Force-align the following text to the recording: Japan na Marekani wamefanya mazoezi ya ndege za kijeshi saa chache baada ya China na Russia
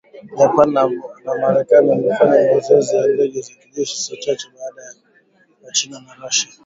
Japan 0.37 0.69
na 1.25 1.31
Marekani 1.41 1.89
wamefanya 1.91 2.47
mazoezi 2.53 2.95
ya 2.95 3.07
ndege 3.07 3.41
za 3.41 3.53
kijeshi 3.53 3.97
saa 4.03 4.15
chache 4.15 4.47
baada 4.57 4.81
ya 5.63 5.71
China 5.71 6.01
na 6.01 6.13
Russia 6.15 6.49